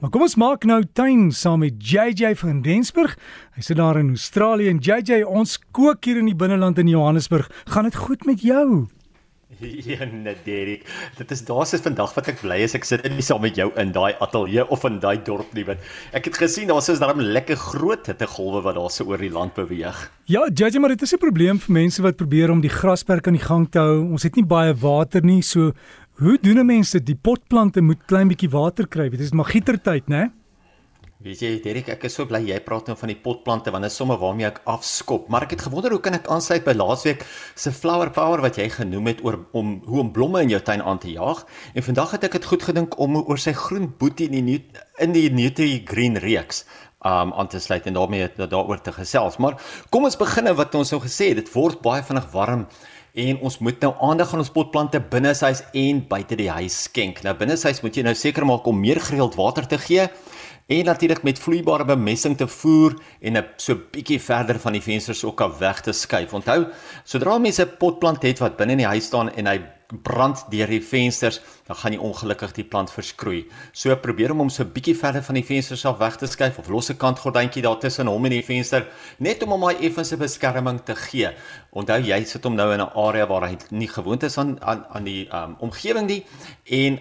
[0.00, 3.18] Maar kom ons maak nou tuin saam met JJ van Rensburg.
[3.52, 7.50] Hy sit daar in Australië en JJ, ons kook hier in die binneland in Johannesburg.
[7.68, 8.88] Gaan dit goed met jou?
[9.90, 10.86] Ja, net Derek.
[11.18, 13.68] Dit is daar's is vandag wat ek bly is ek sit in saam met jou
[13.80, 15.84] in daai ateljee of in daai dorp nie, want
[16.16, 19.52] ek het gesien daar's is daarom lekker groot hittegolwe wat daar so oor die land
[19.58, 20.00] beweeg.
[20.30, 23.36] Ja, JJ, maar dit is 'n probleem vir mense wat probeer om die grasperk aan
[23.36, 24.12] die gang te hou.
[24.12, 25.72] Ons het nie baie water nie, so
[26.20, 29.06] Hoe doen mense die potplante moet klein bietjie water kry?
[29.08, 30.26] Dit is maar gietertyd, né?
[31.24, 33.92] Weet jy, Derek, ek is so bly jy praat nou van die potplante want dit
[33.92, 35.30] is sommer waarmee ek afskop.
[35.32, 37.24] Maar ek het gewonder hoe kan ek aansluit by laasweek
[37.56, 40.84] se flower power wat jy genoem het oor om hoe om blomme in jou tuin
[40.84, 41.40] aan te jaag.
[41.72, 44.60] En vandag het ek dit goed gedink om oor sy groen boetie in die
[45.00, 46.66] in die Nutri Green reeks
[47.00, 49.40] um aan te sluit en daarmee daaroor te gesels.
[49.40, 49.56] Maar
[49.88, 52.68] kom ons begin wat ons nou gesê het, dit word baie vinnig warm
[53.14, 57.22] en ons moet nou aandag aan ons potplante binne huis en buite die huis skenk.
[57.22, 60.08] Nou binne huis moet jy nou seker maak om meer gereeld water te gee
[60.70, 65.24] en natuurlik met vloeibare bemesting te voer en 'n so bietjie verder van die vensters
[65.24, 66.32] ook af weg te skuif.
[66.32, 66.66] Onthou,
[67.04, 70.70] sodra mense 'n potplant het wat binne in die huis staan en hy brand deur
[70.70, 73.44] die vensters, dan gaan jy ongelukkig die plant verskroei.
[73.72, 76.70] So probeer om hom so bietjie verder van die vensters af weg te skuif of
[76.72, 78.86] losse kantgordyntjie daar tussen hom en die venster,
[79.18, 81.30] net om hom daai effense beskerming te gee.
[81.70, 84.84] Onthou jy sit hom nou in 'n area waar hy nie gewoond is aan aan
[84.90, 86.24] aan die um, omgewing nie
[86.64, 86.98] en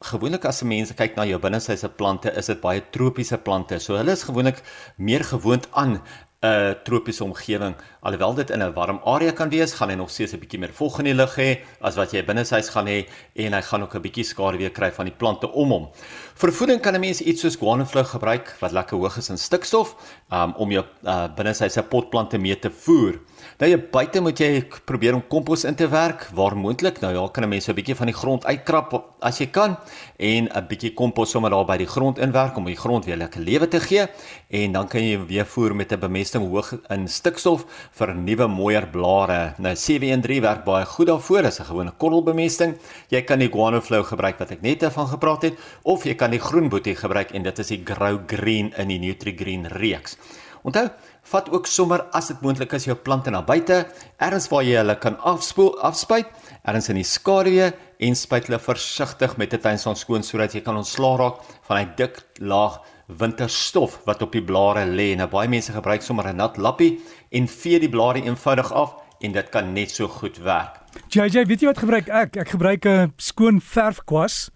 [0.00, 3.78] gewoonlik as mense kyk na jou binnehuise plante, is dit baie tropiese plante.
[3.78, 4.62] So hulle is gewoonlik
[4.96, 6.00] meer gewoond aan
[6.40, 7.74] 'n tropiese omgewing.
[8.00, 10.72] Alhoewel dit in 'n warm area kan wees, gaan hy nog steeds 'n bietjie meer
[10.72, 13.94] vog in die lug hê as wat jy binnehuis gaan hê en hy gaan ook
[13.94, 15.88] 'n bietjie skaduwee kry van die plante om hom.
[16.34, 19.94] Vir voeding kan 'n mens iets soos guanoflug gebruik wat lekker hoog is in stikstof
[20.32, 23.20] um, om jou uh, binnehuise potplante mee te voer.
[23.58, 27.00] Nou jy buite moet jy probeer om kompos in te werk waar moontlik.
[27.00, 29.76] Nou ja, kan 'n mens 'n bietjie van die grond uitkrap as jy kan
[30.18, 33.40] en 'n bietjie kompos sommer daar by die grond inwerk om die grond weer lekker
[33.40, 34.06] lewe te gee
[34.48, 37.64] en dan kan jy weer voer met 'n bemesting hoog in stikstof
[37.98, 39.54] vir nuwe mooier blare.
[39.58, 42.76] Nou 713 werk baie goed daarvoor as 'n gewone korrelbemesting.
[43.10, 46.30] Jy kan die guano flow gebruik wat ek net van gepraat het of jy kan
[46.30, 50.16] die groen boetie gebruik en dit is die grow green in die nutri green reeks.
[50.62, 50.90] Onthou,
[51.32, 53.86] vat ook sommer as dit moontlik is jou plante na buite,
[54.20, 56.28] ergens waar jy hulle kan afspoel, afspuit,
[56.68, 57.70] ergens in die skaduwee
[58.00, 61.86] en spuit hulle versigtig met 'n tuinson skoon sodat jy kan ontslaa raak van hy
[61.96, 62.80] dik laag
[63.18, 65.16] winterstof wat op die blare lê.
[65.16, 67.00] Nou baie mense gebruik sommer 'n nat lappie
[67.30, 70.80] en vee die blare eenvoudig af en dit kan net so goed werk.
[71.08, 72.36] JJ, weet jy wat gebruik ek?
[72.36, 74.50] Ek gebruik 'n skoon verfkwas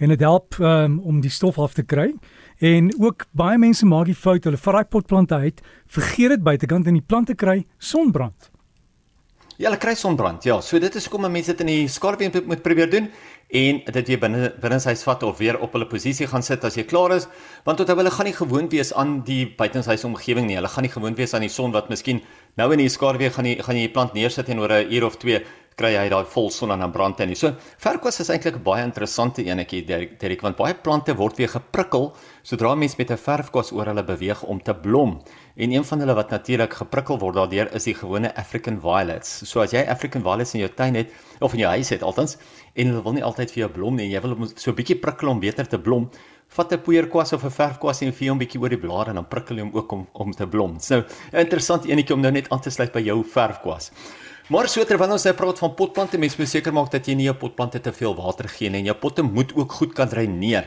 [0.00, 2.14] en dit help um, om die stof af te kry.
[2.58, 6.86] En ook baie mense maak die fout, hulle vat daai potplante uit, vergeet dit buitekant
[6.86, 8.50] en die plante kry sonbrand.
[9.56, 10.44] Ja, hulle kry sonbrand.
[10.44, 13.10] Ja, so dit is kom mense dit in die skaduwee moet probeer doen
[13.52, 16.76] en dit jy binne binne sy vat of weer op hulle posisie gaan sit as
[16.78, 17.26] jy klaar is,
[17.66, 20.56] want tot hulle gaan nie gewoond wees aan die buitenshuis omgewing nie.
[20.60, 22.22] Hulle gaan nie gewoond wees aan die son wat miskien
[22.56, 25.06] nou in die skaduwee gaan jy gaan jy die plant neersit en oor 'n uur
[25.06, 25.42] of 2
[25.76, 27.36] kry hy daai vol son en dan brand hy nie.
[27.38, 32.12] So verkwas is eintlik 'n baie interessante enetjie Derek want baie plante word weer geprikkel
[32.42, 35.20] sodra mens met 'n verfkwas oor hulle beweeg om te blom.
[35.56, 39.48] En een van hulle wat natuurlik geprikkel word daardeur is die gewone African violets.
[39.48, 42.36] So as jy African violets in jou tuin het of in jou huis het altens
[42.74, 45.00] en hulle wil nie altyd vir jou blom nie, jy wil hom so 'n bietjie
[45.00, 46.10] prikkel om beter te blom.
[46.48, 49.28] Vat 'n poeierkwas of 'n verfkwas en vee hom bietjie oor die blare en dan
[49.28, 50.78] prikkel jy hom ook om om te blom.
[50.80, 53.90] So 'n interessante enetjie om nou net aan te sluit by jou verfkwas.
[54.50, 57.28] Maar so terwyl ons nou praat van potplante, mens moet seker maak dat jy nie
[57.28, 60.66] jou potplante te veel water gee nie en jou potte moet ook goed kan dreineer.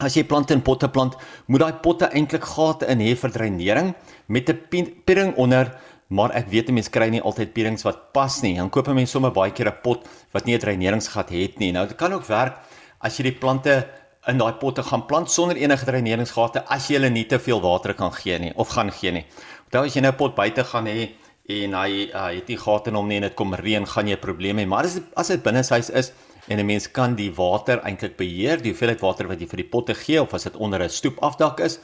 [0.00, 3.92] As jy plante in potte plant, moet daai potte eintlik gate in hê vir dreinering
[4.32, 5.76] met 'n piering onder,
[6.08, 8.56] maar ek weet mense kry nie altyd pierings wat pas nie.
[8.56, 11.72] Dan koop 'n mens sommer baie keer 'n pot wat nie 'n dreineringsgat het nie.
[11.72, 12.56] Nou dit kan ook werk
[13.02, 13.86] as jy die plante
[14.26, 17.92] in daai potte gaan plant sonder enige dreineringsgate as jy hulle nie te veel water
[17.94, 19.26] kan gee nie of gaan gee nie.
[19.66, 21.10] Onthou as jy nou 'n pot buite gaan hê
[21.50, 24.16] en hy uh, het nie gate in hom nie en dit kom reën, gaan jy
[24.16, 24.68] probleme hê.
[24.68, 26.12] Maar as as dit binne huis is
[26.48, 29.70] en 'n mens kan die water eintlik beheer, die hoeveelheid water wat jy vir die
[29.70, 31.78] potte gee of as dit onder 'n stoepafdak is,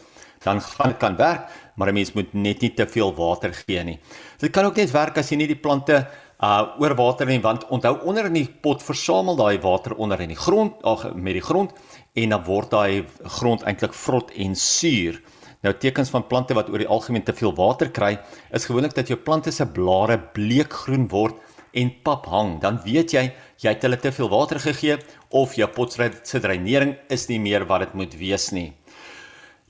[0.44, 3.98] dan gaan kan werk, maar 'n mens moet net nie te veel water gee nie.
[4.38, 6.06] Dit kan ook net werk as jy nie die plante
[6.40, 10.28] uh oor water nie want onthou onder in die pot versamel daai water onder in
[10.28, 11.72] die grond ag met die grond
[12.14, 15.20] en dan word daai grond eintlik vrot en suur.
[15.66, 18.12] Nou tekens van plante wat oor die algemeen te veel water kry,
[18.54, 21.38] is gewoonlik dat jou plante se blare bleekgroen word
[21.74, 22.58] en pap hang.
[22.62, 23.24] Dan weet jy
[23.58, 24.98] jy het hulle te veel water gegee
[25.34, 28.70] of jou pot se dreinering is nie meer wat dit moet wees nie.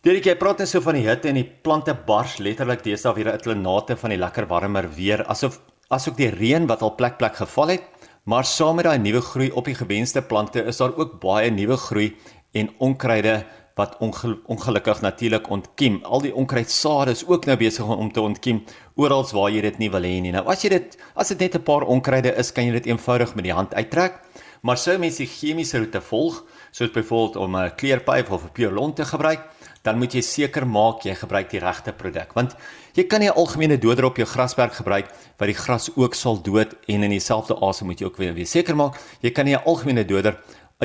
[0.05, 3.33] Dit jy praat net so van die hitte en die plante bars letterlik deesdae weer
[3.33, 5.59] uit hulle nate van die lekker warmer weer asof
[5.91, 7.85] asook die reën wat al plek plek geval het,
[8.29, 11.79] maar saam met daai nuwe groei op die gewenste plante is daar ook baie nuwe
[11.81, 12.11] groei
[12.53, 13.41] en onkruide
[13.79, 16.01] wat ongel ongelukkig natuurlik ontkiem.
[16.03, 18.65] Al die onkruidsade is ook nou besig om te ontkiem
[18.99, 20.35] oral waar jy dit nie wil hê nie.
[20.35, 23.35] Nou as jy dit as dit net 'n paar onkruide is, kan jy dit eenvoudig
[23.35, 24.21] met die hand uittrek.
[24.63, 28.95] Maar sou mens die chemiese roete volg, soos byvoorbeeld om 'n kleerpyp of 'n piolon
[28.95, 29.41] te gebruik,
[29.83, 32.57] dan moet jy seker maak jy gebruik die regte produk want
[32.99, 35.07] jy kan nie 'n algemene doder op jou grasperk gebruik
[35.39, 38.77] wat die gras ook sal dood en in dieselfde asem moet jy ook weer seker
[38.77, 40.37] maak jy kan nie 'n algemene doder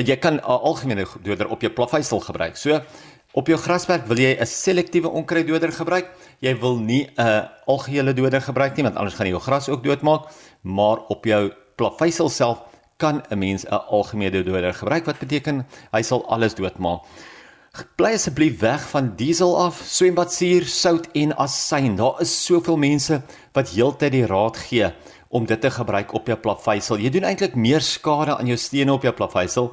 [0.02, 2.56] jy kan 'n algemene doder op jou plaveisel gebruik.
[2.56, 2.80] So
[3.32, 6.10] op jou grasperk wil jy 'n selektiewe onkruiddoder gebruik.
[6.40, 9.84] Jy wil nie 'n algehele doder gebruik nie want anders gaan jy jou gras ook
[9.84, 10.22] doodmaak,
[10.62, 12.58] maar op jou plaveisel self
[12.98, 17.02] kan 'n mens 'n algemene doder gebruik wat beteken hy sal alles doodmaak.
[17.96, 21.96] Bly asseblief weg van diesel af, swembadsuur, sout en asyn.
[21.96, 24.92] Daar is soveel mense wat heeltyd die raad gee
[25.34, 27.00] om dit te gebruik op jou plaveisel.
[27.02, 29.72] Jy doen eintlik meer skade aan jou stene op jou plaveisel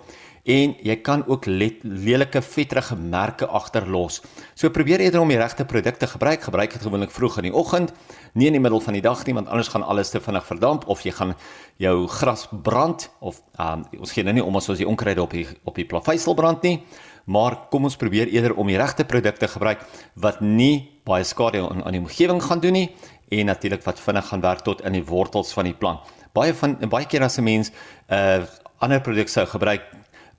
[0.50, 4.22] en jy kan ook lelike vetterige merke agterlos.
[4.58, 6.42] So probeer eerder om die regte produkte gebruik.
[6.42, 7.94] Gebruik dit gewoonlik vroeg in die oggend,
[8.34, 10.88] nie in die middel van die dag nie, want anders gaan alles te vinnig verdamp
[10.90, 11.36] of jy gaan
[11.78, 15.38] jou gras brand of um, ons gee nou nie om as ons die onkruide op
[15.38, 16.80] die op die plaveisel brand nie.
[17.26, 19.84] Maar kom ons probeer eerder om die regte produkte gebruik
[20.16, 22.90] wat nie baie skade aan, aan die omgewing gaan doen nie
[23.32, 26.00] en natuurlik wat vinnig gaan werk tot in die wortels van die plant.
[26.34, 28.44] Baie van baie keer as 'n mens 'n uh,
[28.80, 29.82] ander produk sou gebruik,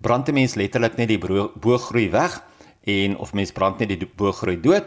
[0.01, 2.43] brand 'n mens letterlik net die booggroei weg
[2.85, 4.85] en of mens brand net die booggroei dood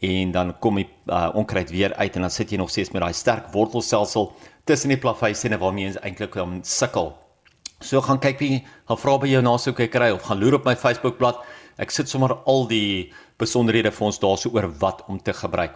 [0.00, 3.02] en dan kom die uh, onkruid weer uit en dan sit jy nog steeds met
[3.02, 4.32] daai sterk wortelstelsel
[4.64, 7.23] tussen die plaveisene waarmee jy eintlik om sukkel.
[7.80, 10.54] So gaan kyk wie gaan vra by jou na so kyk kry of gaan loer
[10.54, 11.42] op my Facebookblad.
[11.78, 15.74] Ek sit sommer al die besonderhede vir ons daarso oor wat om te gebruik.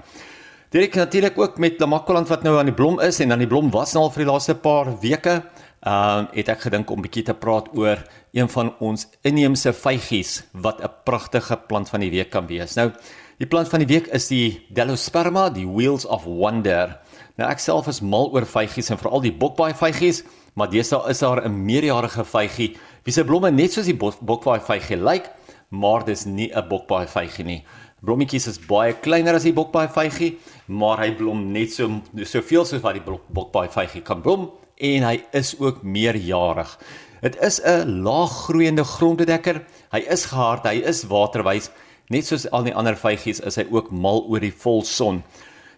[0.71, 3.71] Direk natuurlik ook met Lamakoland wat nou aan die blom is en dan die blom
[3.73, 5.41] was nou al vir die laaste paar weke.
[5.79, 8.03] Ehm uh, het ek gedink om bietjie te praat oor
[8.35, 12.75] een van ons inheemse vygies wat 'n pragtige plant van die week kan wees.
[12.77, 12.93] Nou,
[13.39, 16.99] die plant van die week is die Delosperma, die Wheels of Wonder.
[17.39, 20.25] Nou ek self is mal oor vygies en veral die bokbaai vygies,
[20.59, 24.97] maar deesdae is daar 'n meerjarige vygie wie se blomme net soos die bokbaai vygie
[24.97, 25.31] lyk,
[25.71, 27.65] maar dis nie 'n bokbaai vygie nie.
[28.03, 30.37] Blommetjies is baie kleiner as die bokbaai vygie,
[30.67, 35.23] maar hy blom net so soveel soos wat die bokbaai vygie kan blom en hy
[35.33, 36.79] is ook meerjarig.
[37.23, 39.63] Dit is 'n laaggroeiende grondbedekker.
[39.93, 41.71] Hy is gehard, hy is waterwys.
[42.09, 45.23] Net soos al die ander vygies is hy ook mal oor die volson.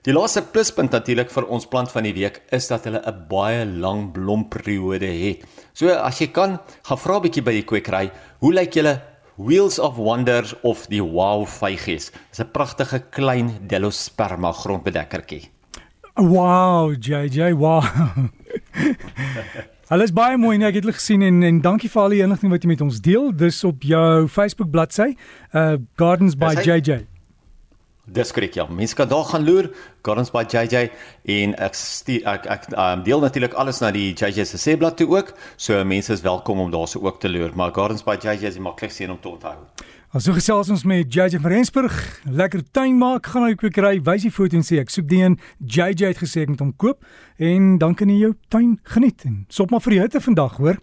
[0.08, 3.67] Die laaste pluspunt natuurlik vir ons plant van die week is dat hulle 'n baie
[3.67, 5.44] lang blomperiode het.
[5.75, 6.58] So as jy kan,
[6.88, 8.11] gaan vra 'n bietjie by die kwekery,
[8.41, 9.02] hoe lyk julle
[9.37, 12.12] Wheels of Wonders of die Wow vygies.
[12.31, 15.50] Dis 'n pragtige klein Delosperma grondbedekkertjie.
[16.17, 17.85] Wow, JJ, wow.
[19.91, 22.62] Alles baie mooi net ek het gesien en en dankie vir al die inligting wat
[22.62, 23.32] jy met ons deel.
[23.37, 25.17] Dis op jou Facebook bladsy,
[25.52, 27.10] uh Gardens by JJ.
[28.11, 28.67] Dis korrek ja.
[28.67, 29.71] Mense kan daar gaan loer,
[30.03, 30.89] Gardens by JJ
[31.37, 35.07] en ek stuur, ek ek um, deel natuurlik alles na die JJ se seblad toe
[35.12, 35.31] ook.
[35.57, 38.59] So mense is welkom om daar se ook te loer, maar Gardens by JJ is
[38.59, 39.55] die maklikste een om te onthou.
[40.11, 41.95] Ons so gesels ons met JJ van Rensburg.
[42.27, 45.21] Lekker tuin maak, gaan hy ook kry, wys die foto en sê ek soek die
[45.23, 47.07] een JJ het gesê ek moet hom koop
[47.39, 50.81] en dan kan jy jou tuin geniet en sop maar vir die hitte vandag, hoor.